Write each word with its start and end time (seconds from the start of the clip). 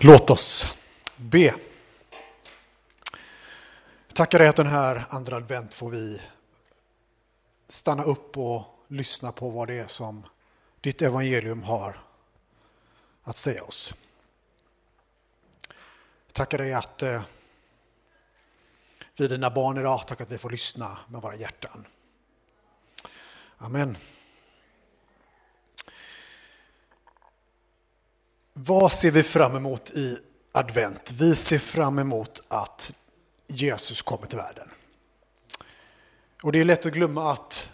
Låt 0.00 0.30
oss 0.30 0.66
be. 1.16 1.54
Tackar 4.12 4.38
dig 4.38 4.48
att 4.48 4.56
den 4.56 4.66
här 4.66 5.06
andra 5.08 5.36
advent 5.36 5.74
får 5.74 5.90
vi 5.90 6.20
stanna 7.68 8.02
upp 8.02 8.38
och 8.38 8.62
lyssna 8.88 9.32
på 9.32 9.50
vad 9.50 9.68
det 9.68 9.74
är 9.74 9.86
som 9.86 10.26
ditt 10.80 11.02
evangelium 11.02 11.62
har 11.62 12.00
att 13.22 13.36
säga 13.36 13.62
oss. 13.62 13.94
Tackar 16.32 16.58
dig 16.58 16.74
att 16.74 17.02
eh, 17.02 17.22
vi 19.16 19.24
är 19.24 19.28
dina 19.28 19.50
barn 19.50 19.78
idag, 19.78 20.02
tack 20.06 20.20
att 20.20 20.30
vi 20.30 20.38
får 20.38 20.50
lyssna 20.50 20.98
med 21.08 21.22
våra 21.22 21.34
hjärtan. 21.34 21.86
Amen. 23.58 23.96
Vad 28.66 28.92
ser 28.92 29.10
vi 29.10 29.22
fram 29.22 29.56
emot 29.56 29.90
i 29.90 30.18
advent? 30.52 31.12
Vi 31.12 31.34
ser 31.34 31.58
fram 31.58 31.98
emot 31.98 32.42
att 32.48 32.94
Jesus 33.46 34.02
kommer 34.02 34.26
till 34.26 34.38
världen. 34.38 34.70
Och 36.42 36.52
det 36.52 36.60
är 36.60 36.64
lätt 36.64 36.86
att 36.86 36.92
glömma 36.92 37.32
att 37.32 37.72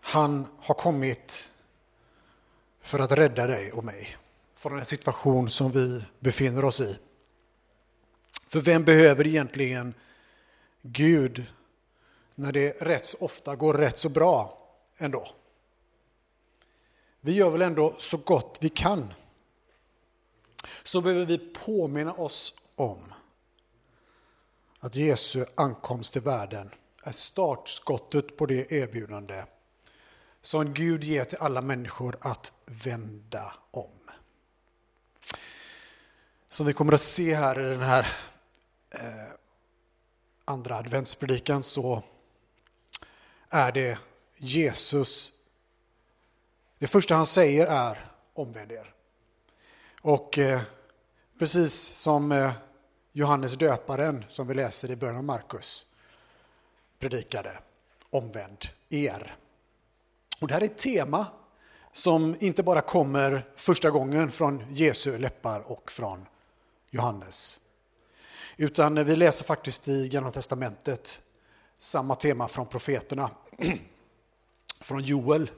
han 0.00 0.46
har 0.60 0.74
kommit 0.74 1.50
för 2.80 2.98
att 2.98 3.12
rädda 3.12 3.46
dig 3.46 3.72
och 3.72 3.84
mig 3.84 4.16
från 4.54 4.76
den 4.76 4.86
situation 4.86 5.50
som 5.50 5.70
vi 5.70 6.02
befinner 6.20 6.64
oss 6.64 6.80
i. 6.80 6.98
För 8.48 8.60
vem 8.60 8.84
behöver 8.84 9.26
egentligen 9.26 9.94
Gud 10.82 11.46
när 12.34 12.52
det 12.52 12.82
rätt 12.82 13.04
så 13.04 13.16
ofta 13.20 13.56
går 13.56 13.74
rätt 13.74 13.98
så 13.98 14.08
bra 14.08 14.58
ändå? 14.98 15.28
Vi 17.20 17.32
gör 17.32 17.50
väl 17.50 17.62
ändå 17.62 17.94
så 17.98 18.16
gott 18.16 18.58
vi 18.60 18.68
kan 18.68 19.12
så 20.82 21.00
behöver 21.00 21.26
vi 21.26 21.38
påminna 21.38 22.12
oss 22.12 22.54
om 22.76 23.14
att 24.80 24.96
Jesu 24.96 25.44
ankomst 25.54 26.12
till 26.12 26.22
världen 26.22 26.70
är 27.04 27.12
startskottet 27.12 28.36
på 28.36 28.46
det 28.46 28.72
erbjudande 28.72 29.44
som 30.42 30.74
Gud 30.74 31.04
ger 31.04 31.24
till 31.24 31.38
alla 31.40 31.62
människor 31.62 32.16
att 32.20 32.52
vända 32.66 33.54
om. 33.70 33.90
Som 36.48 36.66
vi 36.66 36.72
kommer 36.72 36.92
att 36.92 37.00
se 37.00 37.34
här 37.34 37.60
i 37.60 37.62
den 37.62 37.80
här 37.80 38.06
eh, 38.90 39.34
andra 40.44 40.76
adventspredikan 40.76 41.62
så 41.62 42.02
är 43.48 43.72
det 43.72 43.98
Jesus, 44.36 45.32
det 46.78 46.86
första 46.86 47.14
han 47.14 47.26
säger 47.26 47.66
är 47.66 48.12
omvänd 48.34 48.72
er. 48.72 48.93
Och 50.06 50.38
eh, 50.38 50.60
precis 51.38 51.74
som 51.74 52.32
eh, 52.32 52.52
Johannes 53.12 53.52
döparen, 53.52 54.24
som 54.28 54.46
vi 54.46 54.54
läser 54.54 54.90
i 54.90 54.96
början 54.96 55.16
av 55.16 55.24
Markus, 55.24 55.86
predikade, 56.98 57.58
omvänd 58.10 58.58
er. 58.88 59.36
Och 60.40 60.48
det 60.48 60.54
här 60.54 60.60
är 60.60 60.64
ett 60.64 60.78
tema 60.78 61.26
som 61.92 62.36
inte 62.40 62.62
bara 62.62 62.80
kommer 62.80 63.50
första 63.56 63.90
gången 63.90 64.30
från 64.30 64.74
Jesu 64.74 65.18
läppar 65.18 65.72
och 65.72 65.90
från 65.90 66.26
Johannes. 66.90 67.60
Utan 68.56 69.04
vi 69.04 69.16
läser 69.16 69.44
faktiskt 69.44 69.88
i 69.88 70.08
Gamla 70.08 70.30
Testamentet 70.30 71.20
samma 71.78 72.14
tema 72.14 72.48
från 72.48 72.66
profeterna. 72.66 73.30
Från 74.80 75.02
Joel 75.02 75.50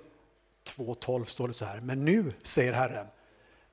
2.12 0.64 1.24
står 1.24 1.48
det 1.48 1.55
så 1.55 1.64
här. 1.64 1.80
Men 1.80 2.05
nu, 2.05 2.33
säger 2.42 2.72
Herren, 2.72 3.06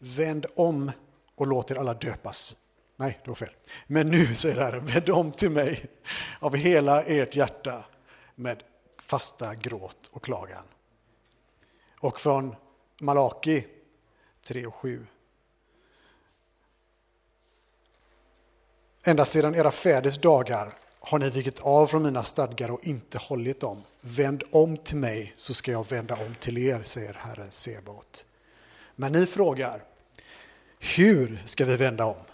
vänd 0.03 0.45
om 0.55 0.91
och 1.35 1.47
låt 1.47 1.71
er 1.71 1.79
alla 1.79 1.93
döpas. 1.93 2.57
Nej, 2.95 3.19
det 3.23 3.29
var 3.29 3.35
fel. 3.35 3.55
Men 3.87 4.07
nu, 4.07 4.35
säger 4.35 4.55
Herren, 4.55 4.85
vänd 4.85 5.09
om 5.09 5.31
till 5.31 5.49
mig 5.49 5.85
av 6.39 6.55
hela 6.55 7.03
ert 7.03 7.35
hjärta 7.35 7.85
med 8.35 8.63
fasta 8.97 9.55
gråt 9.55 10.09
och 10.11 10.23
klagan. 10.23 10.63
Och 11.99 12.19
från 12.19 12.55
Malaki 13.01 13.67
3 14.41 14.65
och 14.65 14.75
7. 14.75 15.07
Ända 19.05 19.25
sedan 19.25 19.55
era 19.55 19.71
fäders 19.71 20.17
dagar 20.17 20.73
har 20.99 21.19
ni 21.19 21.29
vikit 21.29 21.59
av 21.59 21.87
från 21.87 22.03
mina 22.03 22.23
stadgar 22.23 22.71
och 22.71 22.87
inte 22.87 23.17
hållit 23.17 23.59
dem. 23.59 23.83
Vänd 24.01 24.43
om 24.51 24.77
till 24.77 24.97
mig 24.97 25.33
så 25.35 25.53
ska 25.53 25.71
jag 25.71 25.89
vända 25.89 26.15
om 26.15 26.35
till 26.39 26.57
er, 26.57 26.81
säger 26.83 27.13
Herren 27.13 27.51
Sebaot. 27.51 28.25
Men 28.95 29.11
ni 29.11 29.25
frågar, 29.25 29.83
hur 30.83 31.41
ska 31.45 31.65
vi 31.65 31.75
vända 31.75 32.05
om? 32.05 32.25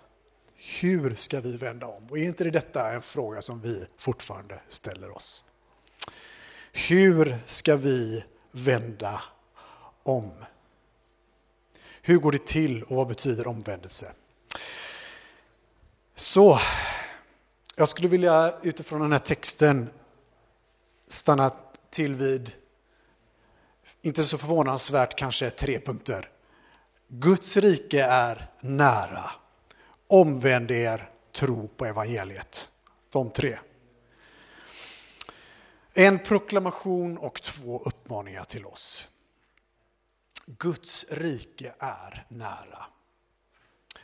Hur 0.55 1.15
ska 1.15 1.41
vi 1.41 1.57
vända 1.57 1.87
om? 1.87 2.07
Och 2.09 2.17
är 2.17 2.23
inte 2.23 2.43
det 2.43 2.51
detta 2.51 2.93
en 2.93 3.01
fråga 3.01 3.41
som 3.41 3.61
vi 3.61 3.85
fortfarande 3.97 4.59
ställer 4.67 5.15
oss? 5.15 5.45
Hur 6.71 7.37
ska 7.45 7.75
vi 7.75 8.25
vända 8.51 9.21
om? 10.03 10.31
Hur 12.01 12.17
går 12.17 12.31
det 12.31 12.45
till 12.45 12.83
och 12.83 12.95
vad 12.95 13.07
betyder 13.07 13.47
omvändelse? 13.47 14.11
Så, 16.16 16.59
jag 17.75 17.89
skulle 17.89 18.07
vilja 18.07 18.53
utifrån 18.63 19.01
den 19.01 19.11
här 19.11 19.19
texten 19.19 19.89
stanna 21.07 21.51
till 21.89 22.16
vid, 22.16 22.51
inte 24.01 24.23
så 24.23 24.37
förvånansvärt 24.37 25.17
kanske, 25.17 25.49
tre 25.49 25.79
punkter. 25.79 26.29
Guds 27.12 27.58
rike 27.58 28.03
är 28.03 28.52
nära. 28.62 29.31
Omvänd 30.08 30.72
er, 30.72 31.09
tro 31.31 31.68
på 31.68 31.86
evangeliet. 31.86 32.72
De 33.09 33.30
tre. 33.30 33.59
En 35.94 36.20
proklamation 36.20 37.18
och 37.18 37.42
två 37.42 37.80
uppmaningar 37.80 38.44
till 38.44 38.66
oss. 38.66 39.09
Guds 40.46 41.06
rike 41.12 41.74
är 41.80 42.25
nära. 42.28 42.86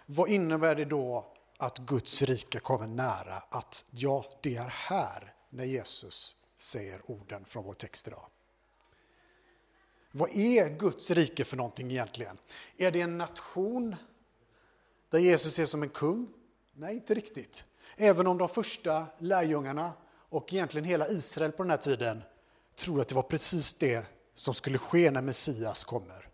Vad 0.05 0.29
innebär 0.29 0.75
det 0.75 0.85
då 0.85 1.33
att 1.57 1.77
Guds 1.77 2.21
rike 2.21 2.59
kommer 2.59 2.87
nära? 2.87 3.43
Att 3.49 3.85
ja, 3.91 4.25
det 4.41 4.55
är 4.55 4.69
här 4.69 5.33
när 5.49 5.65
Jesus 5.65 6.35
säger 6.57 7.11
orden 7.11 7.45
från 7.45 7.63
vår 7.63 7.73
text 7.73 8.07
idag. 8.07 8.25
Vad 10.17 10.37
är 10.37 10.69
Guds 10.69 11.11
rike 11.11 11.45
för 11.45 11.57
någonting 11.57 11.91
egentligen? 11.91 12.37
Är 12.77 12.91
det 12.91 13.01
en 13.01 13.17
nation 13.17 13.95
där 15.09 15.19
Jesus 15.19 15.59
är 15.59 15.65
som 15.65 15.83
en 15.83 15.89
kung? 15.89 16.27
Nej, 16.73 16.95
inte 16.95 17.13
riktigt. 17.13 17.65
Även 17.95 18.27
om 18.27 18.37
de 18.37 18.49
första 18.49 19.07
lärjungarna 19.19 19.93
och 20.29 20.53
egentligen 20.53 20.85
hela 20.85 21.07
Israel 21.07 21.51
på 21.51 21.63
den 21.63 21.69
här 21.69 21.77
tiden 21.77 22.23
tror 22.75 23.01
att 23.01 23.07
det 23.07 23.15
var 23.15 23.23
precis 23.23 23.73
det 23.73 24.05
som 24.35 24.53
skulle 24.53 24.77
ske 24.77 25.11
när 25.11 25.21
Messias 25.21 25.83
kommer. 25.83 26.29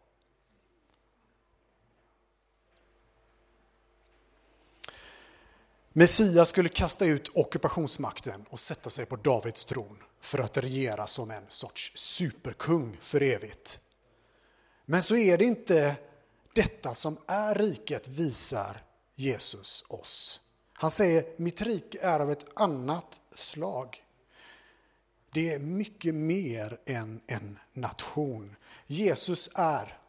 Messias 5.94 6.50
skulle 6.50 6.70
kasta 6.70 7.06
ut 7.06 7.30
ockupationsmakten 7.34 8.46
och 8.50 8.60
sätta 8.60 8.90
sig 8.90 9.06
på 9.06 9.16
Davids 9.16 9.66
tron 9.66 10.04
för 10.22 10.40
att 10.40 10.58
regera 10.58 11.08
som 11.08 11.32
en 11.32 11.46
sorts 11.48 11.92
superkung 11.96 12.98
för 13.02 13.22
evigt. 13.22 13.80
Men 14.86 15.04
så 15.04 15.16
är 15.16 15.38
det 15.38 15.46
inte 15.46 15.96
detta 16.54 16.94
som 16.94 17.18
är 17.28 17.56
riket, 17.56 18.08
visar 18.08 18.84
Jesus 19.16 19.86
oss. 19.88 20.42
Han 20.74 20.92
säger, 20.92 21.26
mitt 21.38 21.62
rike 21.62 22.00
är 22.02 22.20
av 22.20 22.32
ett 22.32 22.46
annat 22.54 23.22
slag. 23.32 24.04
Det 25.34 25.54
är 25.54 25.60
mycket 25.60 26.16
mer 26.16 26.80
än 26.86 27.22
en 27.28 27.60
nation. 27.74 28.56
Jesus 28.86 29.50
är, 29.56 30.00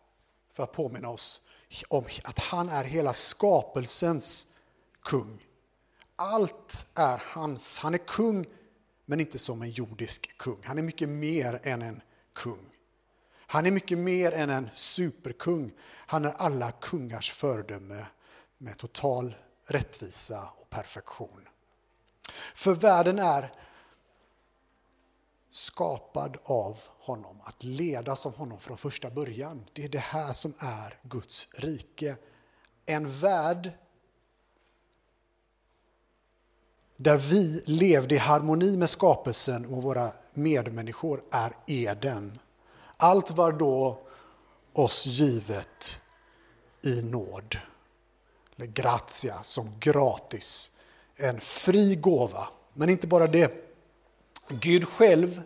för 0.53 0.62
att 0.62 0.73
påminna 0.73 1.09
oss 1.09 1.43
om 1.89 2.05
att 2.25 2.39
han 2.39 2.69
är 2.69 2.84
hela 2.84 3.12
skapelsens 3.12 4.47
kung. 5.03 5.47
Allt 6.17 6.87
är 6.94 7.23
hans. 7.25 7.79
Han 7.79 7.94
är 7.94 7.99
kung 7.99 8.47
men 9.12 9.20
inte 9.20 9.38
som 9.38 9.62
en 9.62 9.70
jordisk 9.70 10.38
kung. 10.38 10.62
Han 10.64 10.79
är 10.79 10.82
mycket 10.82 11.09
mer 11.09 11.61
än 11.62 11.82
en 11.82 12.03
kung. 12.35 12.70
Han 13.37 13.67
är 13.67 13.70
mycket 13.70 13.99
mer 13.99 14.32
än 14.32 14.50
en 14.50 14.69
superkung. 14.73 15.73
Han 15.85 16.25
är 16.25 16.32
alla 16.32 16.73
kungars 16.73 17.31
föredöme 17.31 18.06
med 18.59 18.79
total 18.79 19.35
rättvisa 19.67 20.49
och 20.56 20.70
perfektion. 20.70 21.49
För 22.55 22.75
världen 22.75 23.19
är 23.19 23.53
skapad 25.50 26.37
av 26.44 26.81
honom, 26.99 27.41
att 27.44 27.62
ledas 27.62 28.26
av 28.26 28.37
honom 28.37 28.61
från 28.61 28.79
första 28.79 29.11
början. 29.11 29.65
Det 29.73 29.85
är 29.85 29.88
det 29.88 29.99
här 29.99 30.32
som 30.32 30.55
är 30.58 30.99
Guds 31.03 31.49
rike. 31.55 32.17
En 32.87 33.08
värld 33.08 33.73
där 37.02 37.16
vi 37.16 37.62
levde 37.64 38.14
i 38.14 38.19
harmoni 38.19 38.76
med 38.76 38.90
skapelsen 38.90 39.66
och 39.66 39.82
våra 39.82 40.10
medmänniskor 40.34 41.22
är 41.31 41.52
Eden. 41.66 42.38
Allt 42.96 43.31
var 43.31 43.52
då 43.52 43.99
oss 44.72 45.06
givet 45.06 46.00
i 46.82 47.02
nåd. 47.02 47.58
eller 48.56 48.66
gratia, 48.66 49.43
som 49.43 49.78
gratis. 49.81 50.76
En 51.16 51.40
fri 51.40 51.94
gåva. 51.94 52.49
Men 52.75 52.88
inte 52.88 53.06
bara 53.06 53.26
det. 53.26 53.52
Gud 54.48 54.88
själv, 54.88 55.43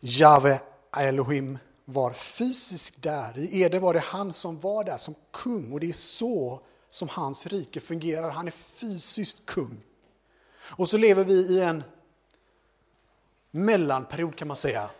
Jave 0.00 0.60
Elohim, 0.96 1.58
var 1.84 2.12
fysisk 2.12 3.02
där. 3.02 3.38
I 3.38 3.62
Eden 3.62 3.82
var 3.82 3.94
det 3.94 4.00
han 4.00 4.32
som 4.32 4.58
var 4.58 4.84
där 4.84 4.96
som 4.96 5.14
kung 5.32 5.72
och 5.72 5.80
det 5.80 5.88
är 5.88 5.92
så 5.92 6.60
som 6.90 7.08
hans 7.08 7.46
rike 7.46 7.80
fungerar. 7.80 8.30
Han 8.30 8.46
är 8.46 8.50
fysiskt 8.50 9.46
kung. 9.46 9.82
Och 10.72 10.88
så 10.88 10.98
lever 10.98 11.24
vi 11.24 11.34
i 11.34 11.60
en 11.60 11.82
mellanperiod 13.50 14.36
kan 14.36 14.48
man 14.48 14.56
säga, 14.56 14.90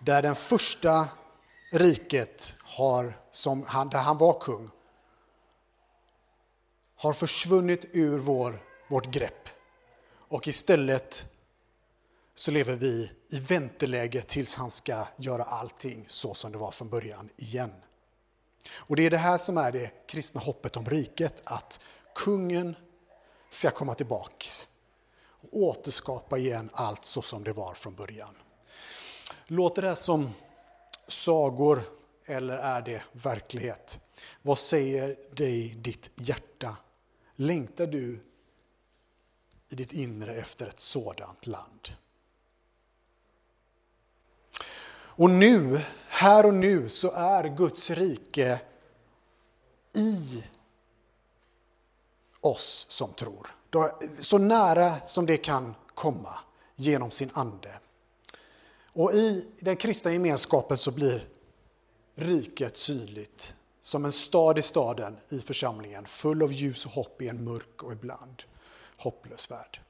där 0.00 0.22
den 0.22 0.34
första 0.34 1.08
riket 1.72 2.54
har, 2.58 3.18
som 3.30 3.62
han, 3.66 3.88
där 3.88 3.98
han 3.98 4.18
var 4.18 4.40
kung 4.40 4.70
har 6.96 7.12
försvunnit 7.12 7.84
ur 7.92 8.18
vår, 8.18 8.62
vårt 8.88 9.06
grepp. 9.06 9.48
Och 10.14 10.48
istället 10.48 11.24
så 12.34 12.50
lever 12.50 12.76
vi 12.76 13.12
i 13.28 13.38
vänteläge 13.38 14.22
tills 14.22 14.54
han 14.54 14.70
ska 14.70 15.06
göra 15.16 15.42
allting 15.42 16.04
så 16.08 16.34
som 16.34 16.52
det 16.52 16.58
var 16.58 16.70
från 16.70 16.88
början 16.88 17.28
igen. 17.36 17.72
Och 18.72 18.96
det 18.96 19.06
är 19.06 19.10
det 19.10 19.18
här 19.18 19.38
som 19.38 19.58
är 19.58 19.72
det 19.72 20.06
kristna 20.06 20.40
hoppet 20.40 20.76
om 20.76 20.86
riket, 20.86 21.42
att 21.44 21.80
kungen 22.14 22.76
ska 23.50 23.70
komma 23.70 23.94
tillbaks 23.94 24.68
och 25.42 25.58
återskapa 25.58 26.38
igen 26.38 26.70
allt 26.72 27.04
så 27.04 27.22
som 27.22 27.44
det 27.44 27.52
var 27.52 27.74
från 27.74 27.94
början. 27.94 28.34
Låter 29.46 29.82
det 29.82 29.96
som 29.96 30.30
sagor 31.08 31.82
eller 32.26 32.56
är 32.56 32.82
det 32.82 33.02
verklighet? 33.12 34.00
Vad 34.42 34.58
säger 34.58 35.16
dig 35.30 35.68
ditt 35.68 36.10
hjärta? 36.14 36.76
Längtar 37.36 37.86
du 37.86 38.20
i 39.68 39.74
ditt 39.74 39.92
inre 39.92 40.34
efter 40.34 40.66
ett 40.66 40.80
sådant 40.80 41.46
land? 41.46 41.88
Och 45.14 45.30
nu, 45.30 45.80
här 46.08 46.46
och 46.46 46.54
nu, 46.54 46.88
så 46.88 47.12
är 47.12 47.56
Guds 47.56 47.90
rike 47.90 48.60
i 49.94 50.44
oss 52.40 52.86
som 52.88 53.12
tror. 53.12 53.54
Så 54.18 54.38
nära 54.38 55.00
som 55.06 55.26
det 55.26 55.36
kan 55.36 55.74
komma 55.94 56.38
genom 56.74 57.10
sin 57.10 57.30
ande. 57.34 57.70
Och 58.92 59.12
i 59.12 59.46
den 59.58 59.76
kristna 59.76 60.12
gemenskapen 60.12 60.76
så 60.76 60.90
blir 60.90 61.28
riket 62.14 62.76
synligt 62.76 63.54
som 63.80 64.04
en 64.04 64.12
stad 64.12 64.58
i 64.58 64.62
staden 64.62 65.16
i 65.28 65.40
församlingen, 65.40 66.06
full 66.06 66.42
av 66.42 66.52
ljus 66.52 66.86
och 66.86 66.92
hopp 66.92 67.22
i 67.22 67.28
en 67.28 67.44
mörk 67.44 67.82
och 67.82 67.92
ibland 67.92 68.42
hopplös 68.96 69.50
värld. 69.50 69.80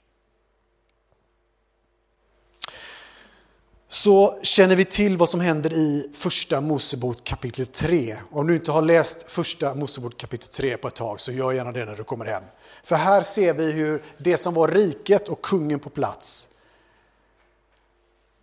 Så 4.03 4.39
känner 4.43 4.77
vi 4.77 4.85
till 4.85 5.17
vad 5.17 5.29
som 5.29 5.41
händer 5.41 5.73
i 5.73 6.11
första 6.13 6.61
Mosebok 6.61 7.25
kapitel 7.25 7.67
3. 7.67 8.17
Om 8.31 8.47
du 8.47 8.55
inte 8.55 8.73
har 8.73 8.83
läst 8.83 9.23
första 9.31 9.75
Mosebok 9.75 10.17
kapitel 10.17 10.49
3 10.49 10.77
på 10.77 10.89
ett 10.89 10.95
tag 10.95 11.21
så 11.21 11.33
gör 11.33 11.53
gärna 11.53 11.73
det 11.73 11.85
när 11.85 11.97
du 11.97 12.05
kommer 12.05 12.25
hem. 12.25 12.43
För 12.85 12.97
här 12.97 13.23
ser 13.23 13.55
vi 13.55 13.73
hur 13.73 14.05
det 14.19 14.37
som 14.37 14.55
var 14.55 14.69
riket 14.69 15.29
och 15.29 15.43
kungen 15.43 15.79
på 15.79 15.91
plats 15.91 16.49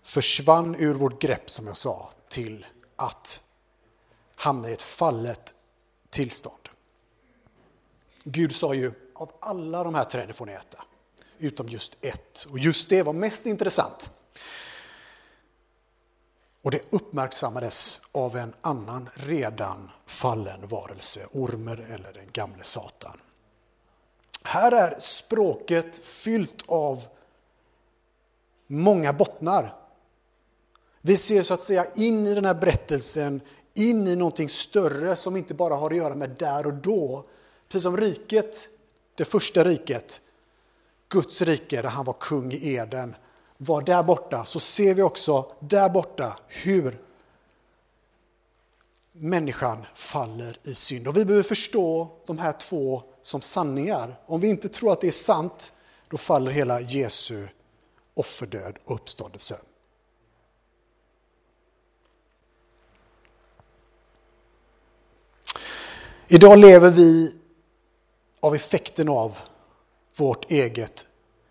försvann 0.03 0.75
ur 0.75 0.93
vårt 0.93 1.21
grepp 1.21 1.49
som 1.49 1.67
jag 1.67 1.77
sa 1.77 2.09
till 2.29 2.65
att 2.95 3.41
hamna 4.35 4.69
i 4.69 4.73
ett 4.73 4.81
fallet 4.81 5.53
tillstånd. 6.09 6.69
Gud 8.23 8.55
sa 8.55 8.73
ju 8.73 8.91
av 9.15 9.31
alla 9.39 9.83
de 9.83 9.95
här 9.95 10.05
träden 10.05 10.33
får 10.33 10.45
ni 10.45 10.51
äta, 10.51 10.83
utom 11.39 11.67
just 11.67 11.97
ett. 12.01 12.47
Och 12.51 12.59
just 12.59 12.89
det 12.89 13.03
var 13.03 13.13
mest 13.13 13.45
intressant. 13.45 14.11
Och 16.69 16.73
det 16.73 16.93
uppmärksammades 16.93 18.01
av 18.11 18.37
en 18.37 18.53
annan 18.61 19.09
redan 19.13 19.89
fallen 20.05 20.67
varelse, 20.67 21.19
ormer 21.31 21.87
eller 21.93 22.13
den 22.13 22.27
gamle 22.33 22.63
Satan. 22.63 23.17
Här 24.43 24.71
är 24.71 24.95
språket 24.99 25.97
fyllt 25.97 26.61
av 26.67 27.03
många 28.67 29.13
bottnar. 29.13 29.75
Vi 31.01 31.17
ser 31.17 31.43
så 31.43 31.53
att 31.53 31.61
säga 31.61 31.85
in 31.95 32.27
i 32.27 32.33
den 32.33 32.45
här 32.45 32.53
berättelsen, 32.53 33.41
in 33.73 34.07
i 34.07 34.15
någonting 34.15 34.49
större 34.49 35.15
som 35.15 35.37
inte 35.37 35.53
bara 35.53 35.75
har 35.75 35.91
att 35.91 35.97
göra 35.97 36.15
med 36.15 36.29
där 36.29 36.67
och 36.67 36.73
då. 36.73 37.25
Precis 37.67 37.83
som 37.83 37.97
riket, 37.97 38.67
det 39.15 39.25
första 39.25 39.63
riket, 39.63 40.21
Guds 41.07 41.41
rike 41.41 41.81
där 41.81 41.89
han 41.89 42.05
var 42.05 42.15
kung 42.19 42.51
i 42.51 42.73
Eden, 42.73 43.15
var 43.61 43.81
där 43.81 44.03
borta 44.03 44.45
så 44.45 44.59
ser 44.59 44.93
vi 44.93 45.01
också 45.01 45.51
där 45.59 45.89
borta 45.89 46.39
hur 46.47 47.01
människan 49.11 49.85
faller 49.95 50.57
i 50.63 50.75
synd. 50.75 51.07
Och 51.07 51.17
vi 51.17 51.25
behöver 51.25 51.43
förstå 51.43 52.17
de 52.25 52.37
här 52.37 52.51
två 52.51 53.03
som 53.21 53.41
sanningar. 53.41 54.19
Om 54.25 54.41
vi 54.41 54.47
inte 54.47 54.69
tror 54.69 54.91
att 54.93 55.01
det 55.01 55.07
är 55.07 55.11
sant, 55.11 55.73
då 56.09 56.17
faller 56.17 56.51
hela 56.51 56.81
Jesu 56.81 57.47
offerdöd 58.13 58.77
och 58.85 58.95
uppståndelse. 58.95 59.59
Idag 66.27 66.59
lever 66.59 66.91
vi 66.91 67.35
av 68.39 68.55
effekten 68.55 69.09
av 69.09 69.37
vårt 70.15 70.51
eget 70.51 71.05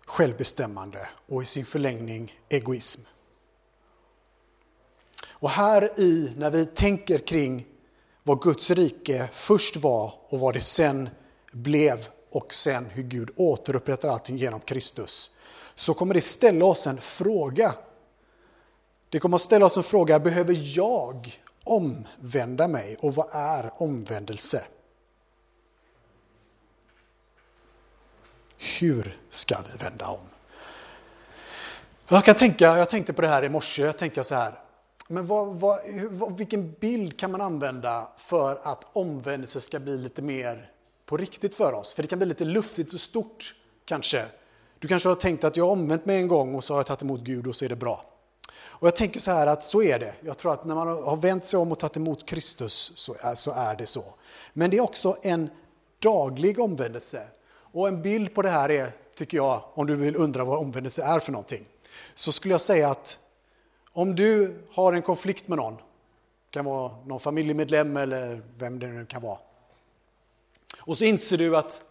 självbestämmande 0.09 1.07
och 1.27 1.41
i 1.41 1.45
sin 1.45 1.65
förlängning 1.65 2.39
egoism. 2.49 3.01
Och 5.29 5.49
här 5.49 5.99
i, 5.99 6.33
när 6.37 6.51
vi 6.51 6.65
tänker 6.65 7.17
kring 7.17 7.65
vad 8.23 8.41
Guds 8.41 8.69
rike 8.69 9.29
först 9.31 9.75
var 9.75 10.13
och 10.29 10.39
vad 10.39 10.53
det 10.53 10.61
sen 10.61 11.09
blev 11.51 12.07
och 12.31 12.53
sen 12.53 12.85
hur 12.85 13.03
Gud 13.03 13.29
återupprättar 13.35 14.09
allting 14.09 14.37
genom 14.37 14.59
Kristus, 14.59 15.31
så 15.75 15.93
kommer 15.93 16.13
det 16.13 16.21
ställa 16.21 16.65
oss 16.65 16.87
en 16.87 16.97
fråga. 16.97 17.75
Det 19.09 19.19
kommer 19.19 19.35
att 19.35 19.41
ställa 19.41 19.65
oss 19.65 19.77
en 19.77 19.83
fråga, 19.83 20.19
behöver 20.19 20.77
jag 20.77 21.41
omvända 21.63 22.67
mig 22.67 22.97
och 22.99 23.15
vad 23.15 23.27
är 23.31 23.71
omvändelse? 23.81 24.63
Hur 28.59 29.17
ska 29.29 29.57
vi 29.71 29.83
vända 29.83 30.07
om? 30.07 30.19
Jag 32.07 32.25
kan 32.25 32.35
tänka, 32.35 32.77
jag 32.77 32.89
tänkte 32.89 33.13
på 33.13 33.21
det 33.21 33.27
här 33.27 33.43
i 33.43 33.49
morse, 33.49 33.81
jag 33.81 33.97
tänkte 33.97 34.23
så 34.23 34.35
här, 34.35 34.53
men 35.07 35.27
vad, 35.27 35.47
vad, 35.55 35.79
vilken 36.37 36.71
bild 36.71 37.19
kan 37.19 37.31
man 37.31 37.41
använda 37.41 38.09
för 38.17 38.59
att 38.63 38.85
omvändelse 38.93 39.61
ska 39.61 39.79
bli 39.79 39.97
lite 39.97 40.21
mer 40.21 40.71
på 41.05 41.17
riktigt 41.17 41.55
för 41.55 41.73
oss? 41.73 41.93
För 41.93 42.01
det 42.01 42.07
kan 42.07 42.19
bli 42.19 42.27
lite 42.27 42.45
luftigt 42.45 42.93
och 42.93 42.99
stort 42.99 43.55
kanske. 43.85 44.25
Du 44.79 44.87
kanske 44.87 45.09
har 45.09 45.15
tänkt 45.15 45.43
att 45.43 45.57
jag 45.57 45.65
har 45.65 45.71
omvänt 45.71 46.05
mig 46.05 46.17
en 46.17 46.27
gång 46.27 46.55
och 46.55 46.63
så 46.63 46.73
har 46.73 46.79
jag 46.79 46.85
tagit 46.85 47.01
emot 47.01 47.21
Gud 47.21 47.47
och 47.47 47.55
så 47.55 47.65
är 47.65 47.69
det 47.69 47.75
bra. 47.75 48.05
Och 48.51 48.87
jag 48.87 48.95
tänker 48.95 49.19
så 49.19 49.31
här 49.31 49.47
att 49.47 49.63
så 49.63 49.83
är 49.83 49.99
det. 49.99 50.13
Jag 50.21 50.37
tror 50.37 50.53
att 50.53 50.65
när 50.65 50.75
man 50.75 50.87
har 50.87 51.17
vänt 51.17 51.45
sig 51.45 51.59
om 51.59 51.71
och 51.71 51.79
tagit 51.79 51.97
emot 51.97 52.25
Kristus 52.25 52.91
så 52.95 53.15
är, 53.19 53.35
så 53.35 53.51
är 53.51 53.75
det 53.75 53.85
så. 53.85 54.03
Men 54.53 54.69
det 54.69 54.77
är 54.77 54.81
också 54.81 55.17
en 55.21 55.49
daglig 55.99 56.59
omvändelse. 56.59 57.21
Och 57.71 57.87
en 57.87 58.01
bild 58.01 58.33
på 58.33 58.41
det 58.41 58.49
här 58.49 58.71
är, 58.71 58.91
tycker 59.15 59.37
jag, 59.37 59.63
om 59.73 59.87
du 59.87 59.95
vill 59.95 60.15
undra 60.15 60.43
vad 60.43 60.59
omvändelse 60.59 61.03
är 61.03 61.19
för 61.19 61.31
någonting, 61.31 61.65
så 62.15 62.31
skulle 62.31 62.53
jag 62.53 62.61
säga 62.61 62.89
att 62.89 63.19
om 63.91 64.15
du 64.15 64.61
har 64.71 64.93
en 64.93 65.01
konflikt 65.01 65.47
med 65.47 65.57
någon, 65.57 65.75
det 65.75 66.51
kan 66.51 66.65
vara 66.65 66.91
någon 67.05 67.19
familjemedlem 67.19 67.97
eller 67.97 68.41
vem 68.57 68.79
det 68.79 68.87
nu 68.87 69.05
kan 69.05 69.21
vara, 69.21 69.37
och 70.79 70.97
så 70.97 71.05
inser 71.05 71.37
du 71.37 71.57
att 71.57 71.81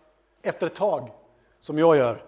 efter 0.42 0.66
ett 0.66 0.74
tag, 0.74 1.10
som 1.58 1.78
jag 1.78 1.96
gör, 1.96 2.24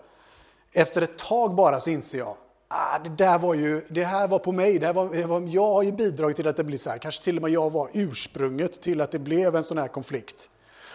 efter 0.73 1.03
ett 1.03 1.19
tag 1.19 1.55
bara 1.55 1.81
så 1.81 1.91
inser 1.91 2.19
jag 2.19 2.37
ah, 2.71 2.99
det, 2.99 3.09
där 3.09 3.39
var 3.39 3.55
ju, 3.55 3.83
det 3.89 4.05
här 4.05 4.29
var 4.29 4.39
på 4.39 4.53
mig, 4.53 4.79
det 4.79 4.87
här 4.87 4.93
var, 4.93 5.09
det 5.09 5.27
var, 5.27 5.41
jag 5.41 5.67
har 5.67 5.83
ju 5.83 5.93
bidragit 5.93 6.37
till 6.37 6.49
att 6.49 6.57
det 6.57 6.65
blir 6.65 6.79
så 6.79 6.91
här. 6.91 6.99
Kanske 6.99 7.23
till 7.23 7.37
och 7.37 7.43
med 7.43 7.51
jag 7.51 7.71
var 7.71 7.91
ursprunget 7.93 8.81
till 8.81 9.01
att 9.01 9.11
det 9.11 9.19
blev 9.19 9.57
en 9.57 9.65
sån 9.65 9.79
här 9.79 9.89
konflikt. 9.89 10.51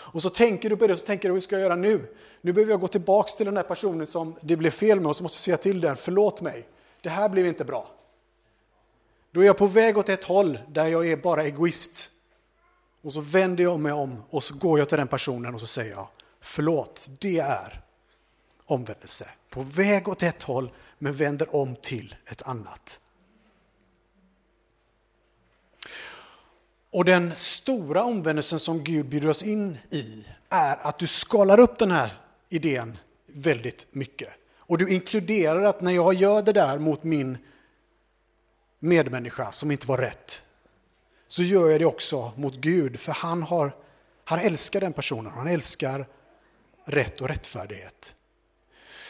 Och 0.06 0.22
så 0.22 0.30
tänker 0.30 0.70
du 0.70 0.78
på 0.78 0.88
det 0.88 0.94
och 0.94 1.00
så 1.00 1.06
tänker 1.06 1.30
du, 1.30 1.34
hur 1.34 1.40
ska 1.40 1.56
jag 1.56 1.64
göra 1.64 1.76
nu? 1.76 2.16
Nu 2.42 2.54
behöver 2.54 2.74
jag 2.74 2.82
gå 2.82 2.88
tillbaks 2.88 3.36
till 3.36 3.46
den 3.46 3.58
här 3.58 3.64
personen 3.64 4.08
som 4.08 4.36
det 4.42 4.56
blev 4.56 4.72
fel 4.72 5.00
med 5.00 5.08
och 5.08 5.16
så 5.16 5.24
måste 5.24 5.36
jag 5.36 5.42
säga 5.42 5.58
till 5.58 5.82
den, 5.82 5.96
förlåt 5.96 6.42
mig, 6.42 6.68
det 7.02 7.10
här 7.10 7.30
blev 7.30 7.46
inte 7.46 7.66
bra. 7.66 7.92
Då 9.32 9.42
är 9.42 9.46
jag 9.46 9.58
på 9.58 9.68
väg 9.68 9.98
åt 9.98 10.10
ett 10.10 10.24
håll 10.24 10.60
där 10.68 10.86
jag 10.86 11.08
är 11.08 11.18
bara 11.18 11.44
egoist. 11.44 12.10
Och 13.02 13.14
så 13.14 13.22
vänder 13.22 13.64
jag 13.64 13.80
mig 13.80 13.92
om 13.92 14.24
och 14.30 14.44
så 14.44 14.56
går 14.56 14.80
jag 14.80 14.90
till 14.90 14.98
den 14.98 15.08
personen 15.08 15.54
och 15.54 15.60
så 15.60 15.68
säger 15.68 15.92
jag, 15.92 16.08
förlåt, 16.42 17.10
det 17.20 17.40
är 17.40 17.82
omvändelse. 18.66 19.30
På 19.50 19.62
väg 19.62 20.08
åt 20.08 20.24
ett 20.24 20.44
håll 20.44 20.72
men 21.00 21.14
vänder 21.14 21.56
om 21.56 21.76
till 21.76 22.16
ett 22.26 22.42
annat. 22.42 23.00
Och 26.96 27.06
den 27.06 27.36
stora 27.36 28.04
omvändelsen 28.04 28.60
som 28.60 28.84
Gud 28.84 29.06
bjuder 29.06 29.30
oss 29.30 29.44
in 29.44 29.78
i, 29.90 30.26
är 30.50 30.88
att 30.88 31.00
du 31.00 31.08
skalar 31.08 31.60
upp 31.60 31.78
den 31.78 31.92
här 31.92 32.14
idén 32.50 32.98
väldigt 33.28 33.88
mycket. 33.92 34.30
Och 34.58 34.78
du 34.78 34.90
inkluderar 34.90 35.62
att 35.62 35.82
när 35.82 35.92
jag 35.92 36.14
gör 36.14 36.42
det 36.42 36.54
där 36.54 36.80
mot 36.80 37.04
min 37.04 37.38
medmänniska 38.80 39.52
som 39.52 39.72
inte 39.72 39.88
var 39.88 39.98
rätt, 39.98 40.42
så 41.28 41.44
gör 41.44 41.70
jag 41.70 41.82
det 41.82 41.86
också 41.86 42.32
mot 42.36 42.56
Gud, 42.56 43.00
för 43.00 43.12
han, 43.12 43.44
har, 43.44 43.76
han 44.26 44.40
älskar 44.40 44.82
den 44.82 44.94
personen, 44.94 45.32
han 45.32 45.48
älskar 45.48 46.08
rätt 46.86 47.22
och 47.22 47.28
rättfärdighet. 47.28 48.16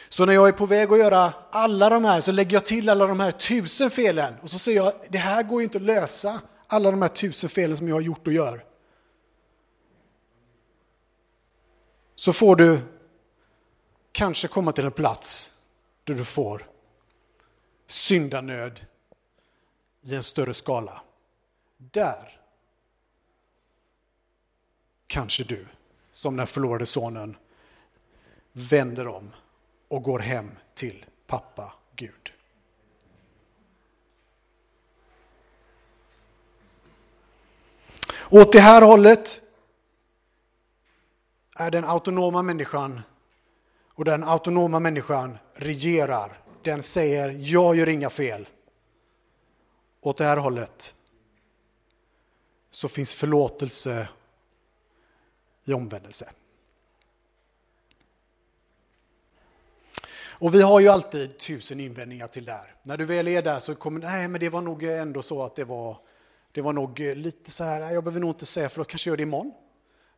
Så 0.08 0.26
när 0.26 0.32
jag 0.32 0.48
är 0.48 0.52
på 0.52 0.66
väg 0.66 0.92
att 0.92 0.98
göra 0.98 1.32
alla 1.50 1.90
de 1.90 2.04
här 2.04 2.20
så 2.20 2.32
lägger 2.32 2.56
jag 2.56 2.64
till 2.64 2.88
alla 2.88 3.06
de 3.06 3.20
här 3.20 3.30
tusen 3.30 3.90
felen 3.90 4.34
och 4.42 4.50
så 4.50 4.58
säger 4.58 4.78
jag 4.78 4.92
det 5.08 5.18
här 5.18 5.42
går 5.42 5.60
ju 5.60 5.64
inte 5.64 5.78
att 5.78 5.82
lösa, 5.82 6.40
alla 6.66 6.90
de 6.90 7.02
här 7.02 7.08
tusen 7.08 7.50
felen 7.50 7.76
som 7.76 7.88
jag 7.88 7.94
har 7.94 8.00
gjort 8.00 8.26
och 8.26 8.32
gör. 8.32 8.64
Så 12.14 12.32
får 12.32 12.56
du 12.56 12.80
kanske 14.12 14.48
komma 14.48 14.72
till 14.72 14.84
en 14.84 14.92
plats 14.92 15.58
där 16.04 16.14
du 16.14 16.24
får 16.24 16.70
syndanöd 17.86 18.86
i 20.02 20.14
en 20.14 20.22
större 20.22 20.54
skala. 20.54 21.02
Där 21.76 22.40
kanske 25.06 25.44
du, 25.44 25.66
som 26.12 26.36
den 26.36 26.46
förlorade 26.46 26.86
sonen, 26.86 27.36
vänder 28.52 29.06
om 29.08 29.34
och 29.88 30.02
går 30.02 30.18
hem 30.18 30.50
till 30.74 31.04
pappa 31.26 31.74
Gud. 31.96 32.32
Åt 38.30 38.52
det 38.52 38.60
här 38.60 38.82
hållet 38.82 39.40
är 41.58 41.70
den 41.70 41.84
autonoma 41.84 42.42
människan 42.42 43.00
och 43.94 44.04
den 44.04 44.24
autonoma 44.24 44.80
människan 44.80 45.38
regerar. 45.54 46.40
Den 46.62 46.82
säger 46.82 47.36
jag 47.38 47.76
gör 47.76 47.88
inga 47.88 48.10
fel. 48.10 48.48
Åt 50.00 50.16
det 50.16 50.24
här 50.24 50.36
hållet 50.36 50.94
så 52.70 52.88
finns 52.88 53.14
förlåtelse 53.14 54.08
i 55.64 55.72
omvändelse. 55.72 56.30
Och 60.38 60.54
vi 60.54 60.62
har 60.62 60.80
ju 60.80 60.88
alltid 60.88 61.38
tusen 61.38 61.80
invändningar 61.80 62.26
till 62.26 62.44
det 62.44 62.52
här. 62.52 62.74
När 62.82 62.96
du 62.96 63.04
väl 63.04 63.28
är 63.28 63.42
där 63.42 63.58
så 63.58 63.74
kommer 63.74 64.00
nej 64.00 64.28
men 64.28 64.40
det 64.40 64.48
var 64.48 64.62
nog 64.62 64.82
ändå 64.82 65.22
så 65.22 65.42
att 65.42 65.54
det 65.54 65.64
var, 65.64 65.96
det 66.56 66.62
var 66.62 66.72
nog 66.72 67.00
eh, 67.00 67.14
lite 67.14 67.50
så 67.50 67.64
här, 67.64 67.80
jag 67.80 68.04
behöver 68.04 68.20
nog 68.20 68.30
inte 68.30 68.46
säga 68.46 68.68
förlåt, 68.68 68.88
kanske 68.88 69.10
gör 69.10 69.16
det 69.16 69.22
imorgon. 69.22 69.52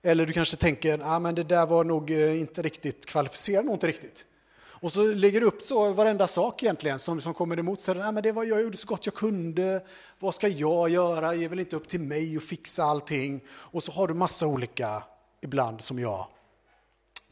Eller 0.02 0.26
du 0.26 0.33
kanske 0.33 0.57
tänker, 0.57 1.00
ah, 1.02 1.18
men 1.18 1.35
det 1.35 1.45
där 1.45 1.66
var 1.66 1.85
nog 1.85 2.11
eh, 2.11 2.40
inte 2.40 2.62
riktigt, 2.62 3.07
kvalificerar 3.07 3.62
nog 3.62 3.75
inte 3.75 3.87
riktigt. 3.87 4.26
Och 4.61 4.92
så 4.92 5.04
lägger 5.04 5.40
du 5.40 5.47
upp 5.47 5.62
så 5.62 5.92
varenda 5.92 6.26
sak 6.26 6.62
egentligen 6.62 6.99
som, 6.99 7.21
som 7.21 7.35
kommer 7.35 7.59
emot. 7.59 7.80
Så, 7.80 8.02
ah, 8.02 8.12
men 8.12 8.23
det 8.23 8.33
var, 8.33 8.45
jag 8.45 8.62
gjorde 8.62 8.76
så 8.76 8.88
gott 8.88 9.07
jag 9.07 9.14
kunde, 9.14 9.85
vad 10.18 10.35
ska 10.35 10.49
jag 10.49 10.88
göra, 10.88 11.35
ge 11.35 11.49
väl 11.49 11.61
inte 11.61 11.76
upp 11.76 11.88
till 11.88 12.00
mig 12.00 12.37
och 12.37 12.42
fixa 12.42 12.83
allting. 12.83 13.40
Och 13.49 13.83
så 13.83 13.92
har 13.92 14.09
du 14.09 14.14
massa 14.14 14.47
olika, 14.47 15.02
ibland 15.42 15.83
som 15.83 15.99
jag, 15.99 16.26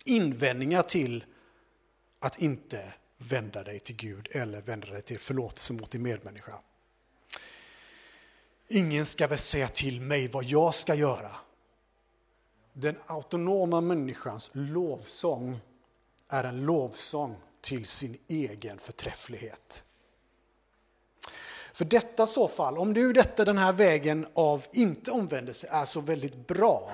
invändningar 0.05 0.83
till 0.83 1.25
att 2.21 2.43
inte 2.43 2.95
vända 3.19 3.63
dig 3.63 3.81
till 3.81 3.97
Gud 3.97 4.29
eller 4.31 4.63
vända 4.63 4.87
dig 4.87 5.03
till 5.03 5.19
förlåtelse 5.19 5.73
mot 5.73 5.91
din 5.91 6.03
medmänniska. 6.03 6.53
Ingen 8.69 9.07
ska 9.07 9.27
väl 9.27 9.39
säga 9.39 9.69
till 9.69 10.01
mig 10.01 10.29
vad 10.29 10.45
jag 10.45 10.75
ska 10.75 10.95
göra. 10.95 11.31
Den 12.73 12.97
autonoma 13.07 13.81
människans 13.81 14.51
lovsång 14.53 15.59
är 16.29 16.45
en 16.45 16.65
lovsång 16.65 17.37
till 17.61 17.85
sin 17.85 18.19
egen 18.29 18.79
förträfflighet. 18.79 19.85
För 21.73 21.85
detta 21.85 22.27
så 22.27 22.49
fall, 22.49 22.79
om 22.79 22.93
nu 22.93 23.13
detta 23.13 23.45
den 23.45 23.59
här 23.59 23.73
vägen 23.73 24.27
av 24.35 24.67
inte 24.73 25.11
omvändelse 25.11 25.69
är 25.71 25.85
så 25.85 26.01
väldigt 26.01 26.47
bra, 26.47 26.91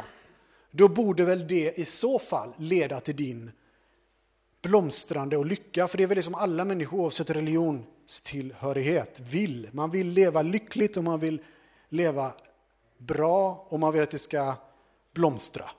då 0.71 0.89
borde 0.89 1.25
väl 1.25 1.49
det 1.49 1.79
i 1.79 1.85
så 1.85 2.19
fall 2.19 2.53
leda 2.57 3.01
till 3.01 3.17
din 3.17 3.51
blomstrande 4.63 5.37
och 5.37 5.47
lycka. 5.47 5.89
För 5.89 5.99
det 5.99 6.03
är 6.03 6.07
väl 6.07 6.17
det 6.17 6.23
som 6.23 6.35
alla 6.35 6.65
människor 6.65 7.01
oavsett 7.01 7.31
religionstillhörighet 7.31 9.21
vill. 9.21 9.69
Man 9.73 9.91
vill 9.91 10.07
leva 10.09 10.43
lyckligt 10.43 10.97
och 10.97 11.05
man 11.05 11.21
vill 11.21 11.41
leva 11.93 12.33
bra 12.99 13.67
och 13.69 13.81
man 13.81 13.93
vill 13.93 14.03
att 14.03 14.11
det 14.11 14.19
ska 14.19 14.55
blomstra. 15.15 15.71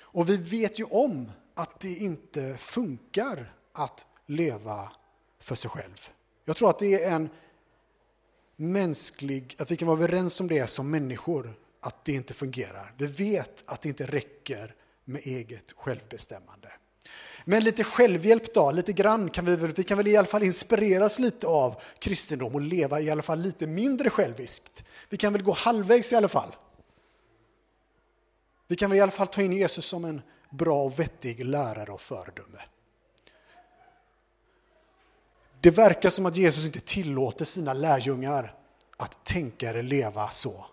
Och 0.00 0.28
vi 0.28 0.36
vet 0.36 0.78
ju 0.78 0.84
om 0.84 1.32
att 1.54 1.80
det 1.80 1.94
inte 1.94 2.56
funkar 2.56 3.54
att 3.72 4.06
leva 4.26 4.92
för 5.40 5.54
sig 5.54 5.70
själv. 5.70 6.08
Jag 6.44 6.56
tror 6.56 6.70
att 6.70 6.78
det 6.78 7.04
är 7.04 7.14
en 7.14 7.28
mänsklig, 8.56 9.56
att 9.58 9.70
vi 9.70 9.76
kan 9.76 9.88
vara 9.88 9.98
överens 9.98 10.40
om 10.40 10.48
det 10.48 10.66
som 10.66 10.90
människor, 10.90 11.54
att 11.80 12.04
det 12.04 12.12
inte 12.12 12.34
fungerar. 12.34 12.94
Vi 12.96 13.06
vet 13.06 13.64
att 13.66 13.80
det 13.80 13.88
inte 13.88 14.06
räcker 14.06 14.74
med 15.04 15.20
eget 15.24 15.72
självbestämmande. 15.72 16.68
Men 17.44 17.64
lite 17.64 17.84
självhjälp 17.84 18.54
då, 18.54 18.70
lite 18.70 18.92
grann 18.92 19.30
kan 19.30 19.44
vi 19.44 19.56
väl, 19.56 19.72
vi 19.72 19.82
kan 19.82 19.96
väl 19.96 20.06
i 20.06 20.16
alla 20.16 20.26
fall 20.26 20.42
inspireras 20.42 21.18
lite 21.18 21.46
av 21.46 21.80
kristendom 21.98 22.54
och 22.54 22.60
leva 22.60 23.00
i 23.00 23.10
alla 23.10 23.22
fall 23.22 23.40
lite 23.40 23.66
mindre 23.66 24.10
själviskt. 24.10 24.84
Vi 25.08 25.16
kan 25.16 25.32
väl 25.32 25.42
gå 25.42 25.52
halvvägs 25.52 26.12
i 26.12 26.16
alla 26.16 26.28
fall. 26.28 26.56
Vi 28.68 28.76
kan 28.76 28.90
väl 28.90 28.98
i 28.98 29.02
alla 29.02 29.12
fall 29.12 29.28
ta 29.28 29.42
in 29.42 29.52
Jesus 29.52 29.86
som 29.86 30.04
en 30.04 30.22
bra 30.50 30.82
och 30.82 30.98
vettig 30.98 31.44
lärare 31.44 31.92
och 31.92 32.00
föredöme. 32.00 32.58
Det 35.60 35.70
verkar 35.70 36.08
som 36.08 36.26
att 36.26 36.36
Jesus 36.36 36.66
inte 36.66 36.80
tillåter 36.80 37.44
sina 37.44 37.72
lärjungar 37.72 38.54
att 38.96 39.24
tänka 39.24 39.70
eller 39.70 39.82
leva 39.82 40.28
så. 40.28 40.66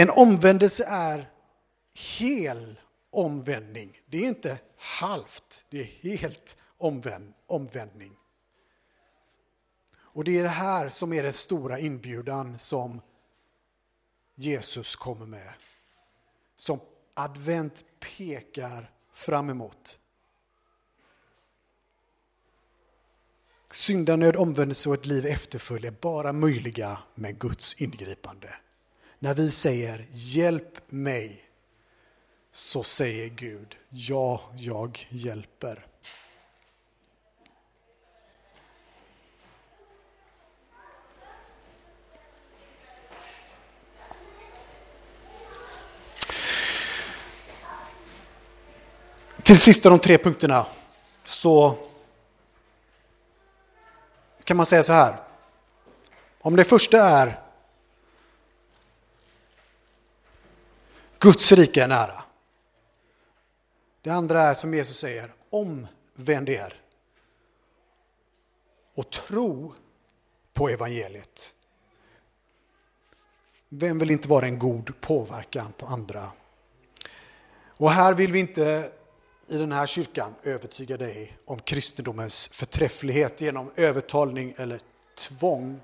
En 0.00 0.10
omvändelse 0.10 0.84
är 0.84 1.30
hel 2.18 2.80
omvändning. 3.10 4.00
Det 4.06 4.18
är 4.18 4.28
inte 4.28 4.58
halvt, 4.76 5.64
det 5.70 5.80
är 5.80 5.84
helt 5.84 6.56
omvänd, 6.76 7.34
omvändning. 7.46 8.16
Och 9.96 10.24
det 10.24 10.38
är 10.38 10.42
det 10.42 10.48
här 10.48 10.88
som 10.88 11.12
är 11.12 11.22
den 11.22 11.32
stora 11.32 11.78
inbjudan 11.78 12.58
som 12.58 13.00
Jesus 14.34 14.96
kommer 14.96 15.26
med. 15.26 15.52
Som 16.56 16.80
advent 17.14 17.84
pekar 18.00 18.90
fram 19.12 19.50
emot. 19.50 20.00
Syndanöd, 23.70 24.36
omvändelse 24.36 24.88
och 24.88 24.94
ett 24.94 25.06
liv 25.06 25.26
efterföljd 25.26 25.84
är 25.84 25.90
bara 25.90 26.32
möjliga 26.32 26.98
med 27.14 27.38
Guds 27.38 27.80
ingripande. 27.80 28.54
När 29.20 29.34
vi 29.34 29.50
säger 29.50 30.06
hjälp 30.10 30.92
mig 30.92 31.44
så 32.52 32.82
säger 32.82 33.28
Gud 33.28 33.76
ja, 33.88 34.40
jag 34.54 35.06
hjälper. 35.08 35.86
Till 49.42 49.58
sist 49.58 49.86
av 49.86 49.90
de 49.90 49.98
tre 49.98 50.18
punkterna 50.18 50.66
så 51.24 51.74
kan 54.44 54.56
man 54.56 54.66
säga 54.66 54.82
så 54.82 54.92
här. 54.92 55.16
Om 56.40 56.56
det 56.56 56.64
första 56.64 56.98
är 56.98 57.47
Guds 61.20 61.52
rike 61.52 61.82
är 61.82 61.88
nära. 61.88 62.22
Det 64.02 64.10
andra 64.10 64.42
är 64.42 64.54
som 64.54 64.74
Jesus 64.74 64.98
säger, 64.98 65.30
omvänd 65.50 66.48
er 66.48 66.80
och 68.94 69.10
tro 69.10 69.74
på 70.52 70.68
evangeliet. 70.68 71.54
Vem 73.68 73.98
vill 73.98 74.10
inte 74.10 74.28
vara 74.28 74.46
en 74.46 74.58
god 74.58 75.00
påverkan 75.00 75.72
på 75.72 75.86
andra? 75.86 76.28
Och 77.66 77.90
här 77.90 78.14
vill 78.14 78.32
vi 78.32 78.38
inte 78.38 78.92
i 79.46 79.58
den 79.58 79.72
här 79.72 79.86
kyrkan 79.86 80.34
övertyga 80.42 80.96
dig 80.96 81.38
om 81.44 81.58
kristendomens 81.58 82.48
förträfflighet 82.48 83.40
genom 83.40 83.70
övertalning 83.76 84.54
eller 84.56 84.80
tvång. 85.18 85.80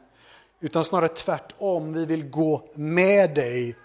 Utan 0.60 0.84
snarare 0.84 1.08
tvärtom, 1.08 1.92
vi 1.92 2.06
vill 2.06 2.30
gå 2.30 2.68
med 2.74 3.34
dig 3.34 3.76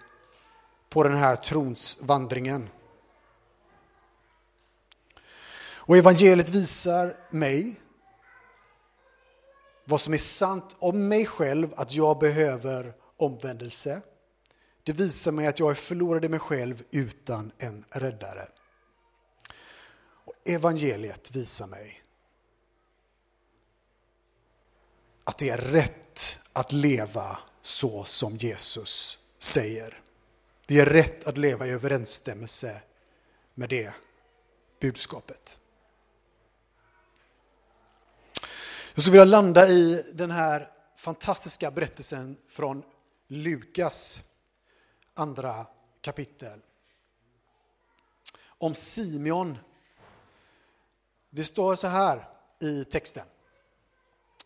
på 0.89 1.03
den 1.03 1.17
här 1.17 1.35
tronsvandringen. 1.35 2.69
Och 5.89 5.97
evangeliet 5.97 6.49
visar 6.49 7.17
mig 7.29 7.81
vad 9.85 10.01
som 10.01 10.13
är 10.13 10.17
sant 10.17 10.75
om 10.79 11.07
mig 11.07 11.25
själv, 11.25 11.73
att 11.75 11.93
jag 11.93 12.19
behöver 12.19 12.93
omvändelse. 13.17 14.01
Det 14.83 14.93
visar 14.93 15.31
mig 15.31 15.47
att 15.47 15.59
jag 15.59 15.71
är 15.71 15.75
förlorad 15.75 16.25
i 16.25 16.29
mig 16.29 16.39
själv 16.39 16.83
utan 16.91 17.51
en 17.57 17.85
räddare. 17.89 18.47
Och 20.25 20.33
evangeliet 20.45 21.35
visar 21.35 21.67
mig 21.67 22.03
att 25.23 25.37
det 25.37 25.49
är 25.49 25.57
rätt 25.57 26.39
att 26.53 26.71
leva 26.71 27.37
så 27.61 28.03
som 28.03 28.37
Jesus 28.37 29.19
säger. 29.39 30.01
Det 30.69 30.79
är 30.79 30.85
rätt 30.85 31.27
att 31.27 31.37
leva 31.37 31.67
i 31.67 31.71
överensstämmelse 31.71 32.81
med 33.53 33.69
det 33.69 33.93
budskapet. 34.79 35.59
Jag 38.93 39.01
skulle 39.01 39.11
vilja 39.11 39.25
landa 39.25 39.67
i 39.67 40.11
den 40.13 40.31
här 40.31 40.71
fantastiska 40.95 41.71
berättelsen 41.71 42.37
från 42.47 42.83
Lukas 43.27 44.21
andra 45.13 45.65
kapitel. 46.01 46.59
Om 48.41 48.73
Simeon. 48.73 49.57
Det 51.29 51.43
står 51.43 51.75
så 51.75 51.87
här 51.87 52.29
i 52.61 52.85
texten. 52.85 53.25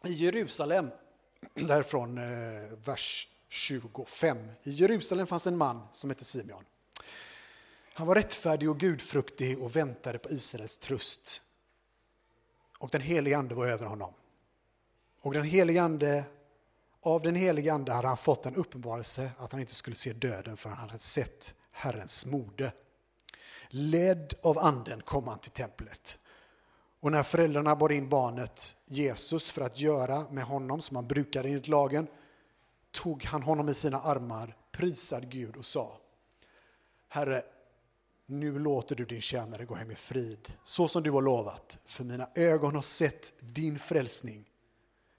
I 0.03 0.13
Jerusalem, 0.13 0.91
därifrån 1.53 2.17
eh, 2.17 2.77
vers 2.85 3.27
25. 3.53 4.51
I 4.63 4.71
Jerusalem 4.71 5.27
fanns 5.27 5.47
en 5.47 5.57
man 5.57 5.87
som 5.91 6.09
hette 6.09 6.25
Simeon. 6.25 6.63
Han 7.93 8.07
var 8.07 8.15
rättfärdig 8.15 8.69
och 8.69 8.79
gudfruktig 8.79 9.59
och 9.59 9.75
väntade 9.75 10.19
på 10.19 10.29
Israels 10.29 10.77
tröst. 10.77 11.41
Och 12.77 12.89
den 12.89 13.01
helige 13.01 13.37
Ande 13.37 13.55
var 13.55 13.67
över 13.67 13.85
honom. 13.85 14.13
Och 15.21 15.33
den 15.33 15.43
helige 15.43 15.81
Ande, 15.81 16.23
av 17.01 17.21
den 17.21 17.35
helige 17.35 17.73
Ande 17.73 17.93
hade 17.93 18.07
han 18.07 18.17
fått 18.17 18.45
en 18.45 18.55
uppenbarelse 18.55 19.31
att 19.37 19.51
han 19.51 19.61
inte 19.61 19.75
skulle 19.75 19.95
se 19.95 20.13
döden 20.13 20.57
förrän 20.57 20.77
han 20.77 20.89
hade 20.89 21.03
sett 21.03 21.53
Herrens 21.71 22.25
mode. 22.25 22.73
Ledd 23.69 24.33
av 24.43 24.59
Anden 24.59 25.01
kom 25.01 25.27
han 25.27 25.39
till 25.39 25.51
templet. 25.51 26.19
Och 26.99 27.11
när 27.11 27.23
föräldrarna 27.23 27.75
bar 27.75 27.91
in 27.91 28.09
barnet 28.09 28.75
Jesus 28.85 29.51
för 29.51 29.61
att 29.61 29.79
göra 29.79 30.25
med 30.31 30.43
honom 30.43 30.81
som 30.81 30.95
han 30.95 31.07
brukade 31.07 31.49
enligt 31.49 31.67
lagen 31.67 32.07
tog 32.93 33.23
han 33.23 33.43
honom 33.43 33.69
i 33.69 33.73
sina 33.73 34.01
armar, 34.01 34.57
prisade 34.71 35.25
Gud 35.25 35.55
och 35.55 35.65
sa 35.65 35.99
Herre, 37.07 37.43
nu 38.25 38.59
låter 38.59 38.95
du 38.95 39.05
din 39.05 39.21
tjänare 39.21 39.65
gå 39.65 39.75
hem 39.75 39.91
i 39.91 39.95
frid, 39.95 40.53
så 40.63 40.87
som 40.87 41.03
du 41.03 41.11
har 41.11 41.21
lovat, 41.21 41.77
för 41.85 42.03
mina 42.03 42.29
ögon 42.35 42.75
har 42.75 42.81
sett 42.81 43.33
din 43.39 43.79
frälsning, 43.79 44.49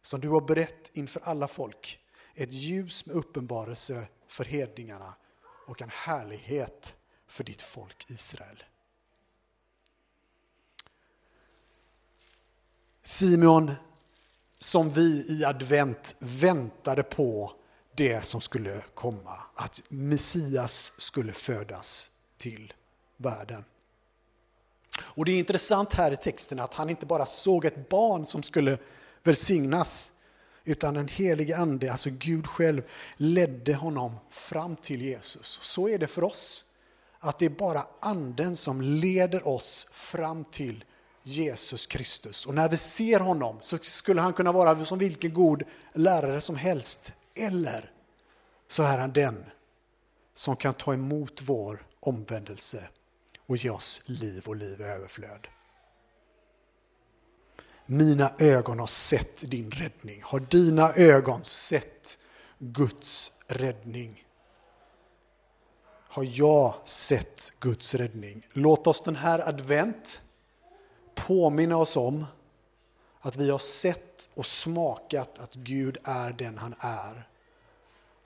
som 0.02 0.21
du 0.21 0.28
har 0.28 0.40
berett 0.40 0.90
inför 0.97 1.23
alla 1.25 1.49
folk, 1.49 2.00
ett 2.35 2.52
ljus 2.52 3.07
med 3.07 3.16
uppenbarelse 3.16 4.09
för 4.26 4.45
hedningarna 4.45 5.14
och 5.66 5.83
en 5.83 5.90
härlighet 5.93 6.95
för 7.26 7.45
ditt 7.45 7.62
folk 7.62 8.11
Israel. 8.11 8.64
Simeon, 13.02 13.73
som 14.59 14.90
vi 14.90 15.26
i 15.28 15.45
advent 15.45 16.16
väntade 16.19 17.02
på 17.02 17.52
det 17.94 18.24
som 18.24 18.40
skulle 18.40 18.82
komma, 18.94 19.36
att 19.54 19.82
Messias 19.88 21.00
skulle 21.00 21.32
födas 21.32 22.10
till 22.36 22.72
världen. 23.16 23.64
Och 25.00 25.24
det 25.24 25.32
är 25.32 25.38
intressant 25.38 25.92
här 25.92 26.12
i 26.12 26.16
texten 26.16 26.60
att 26.60 26.74
han 26.74 26.90
inte 26.90 27.06
bara 27.06 27.26
såg 27.26 27.64
ett 27.64 27.88
barn 27.88 28.26
som 28.26 28.42
skulle 28.42 28.78
välsignas, 29.22 30.12
utan 30.64 30.94
den 30.94 31.08
helige 31.08 31.56
ande, 31.56 31.92
alltså 31.92 32.10
Gud 32.10 32.46
själv, 32.46 32.82
ledde 33.16 33.74
honom 33.74 34.16
fram 34.30 34.76
till 34.76 35.02
Jesus. 35.02 35.58
Så 35.62 35.88
är 35.88 35.98
det 35.98 36.06
för 36.06 36.24
oss, 36.24 36.64
att 37.18 37.38
det 37.38 37.46
är 37.46 37.50
bara 37.50 37.86
anden 38.00 38.56
som 38.56 38.80
leder 38.80 39.49
oss 39.49 39.88
fram 39.92 40.45
till 40.45 40.84
Jesus 41.23 41.86
Kristus. 41.86 42.47
Och 42.47 42.54
när 42.54 42.69
vi 42.69 42.76
ser 42.76 43.21
honom 43.21 43.56
så 43.60 43.78
skulle 43.80 44.21
han 44.21 44.32
kunna 44.32 44.52
vara 44.52 44.84
som 44.84 44.99
vilken 44.99 45.34
god 45.34 45.62
lärare 45.92 46.40
som 46.40 46.56
helst. 46.56 47.12
Eller 47.34 47.90
så 48.68 48.82
är 48.82 48.99
han 48.99 49.12
den 49.12 49.44
som 50.34 50.56
kan 50.56 50.75
ta 50.75 50.94
emot 50.94 51.40
vår 51.42 51.86
omvändelse 52.00 52.88
och 53.47 53.56
ge 53.56 53.70
oss 53.70 54.02
liv 54.06 54.42
och 54.47 54.56
liv 54.56 54.80
i 54.80 54.84
överflöd. 54.84 55.47
Mina 57.86 58.32
ögon 58.38 58.78
har 58.78 58.86
sett 58.86 59.50
din 59.50 59.70
räddning. 59.70 60.23
Har 60.23 60.40
dina 60.40 60.92
ögon 60.94 61.44
sett 61.44 62.18
Guds 62.58 63.32
räddning? 63.47 64.26
Har 65.86 66.26
jag 66.30 66.75
sett 66.84 67.52
Guds 67.60 67.94
räddning? 67.94 68.47
Låt 68.52 68.86
oss 68.86 69.02
den 69.02 69.16
här 69.16 69.49
advent 69.49 70.20
påminna 71.14 71.76
oss 71.76 71.97
om 71.97 72.26
att 73.25 73.37
vi 73.37 73.50
har 73.50 73.58
sett 73.58 74.28
och 74.34 74.47
smakat 74.47 75.39
att 75.39 75.54
Gud 75.54 75.97
är 76.04 76.32
den 76.32 76.58
han 76.58 76.75
är. 76.78 77.28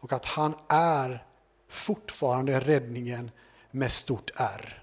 Och 0.00 0.12
att 0.12 0.24
han 0.24 0.54
är 0.68 1.24
fortfarande 1.68 2.60
räddningen 2.60 3.30
med 3.70 3.92
stort 3.92 4.30
R. 4.36 4.82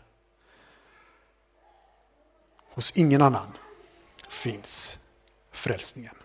Hos 2.69 2.97
ingen 2.97 3.21
annan 3.21 3.57
finns 4.27 4.99
frälsningen. 5.51 6.15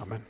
Amen. 0.00 0.24